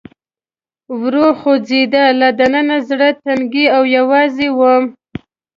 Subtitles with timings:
[0.99, 4.85] ورو خوځېده، له دننه زړه تنګی او یوازې ووم.